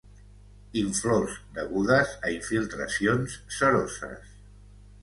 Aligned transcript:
Inflors 0.79 1.35
degudes 1.59 2.17
a 2.27 2.33
infiltracions 2.39 3.39
seroses. 3.61 4.37